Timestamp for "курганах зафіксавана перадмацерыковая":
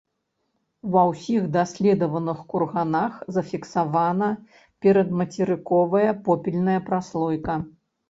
2.55-6.11